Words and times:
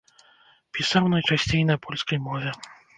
Пісаў 0.79 1.03
найчасцей 1.17 1.63
на 1.71 1.75
польскай 1.87 2.17
мове. 2.29 2.49